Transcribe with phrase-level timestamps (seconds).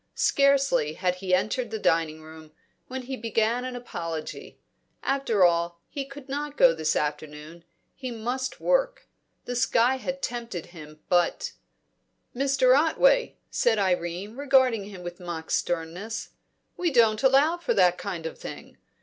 [0.15, 2.53] Scarcely had he entered the dining room,
[2.87, 4.59] when he began an apology;
[5.03, 9.07] after all, he could not go this afternoon; he must work;
[9.45, 11.51] the sky had tempted him, but
[12.35, 12.75] "Mr.
[12.75, 16.29] Otway," said Irene, regarding him with mock sternness,
[16.75, 18.79] "we don't allow that kind of thing.